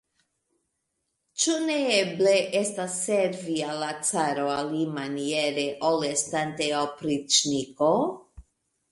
[1.41, 7.91] Ĉu ne eble estas servi al la caro alimaniere, ol estante opriĉniko?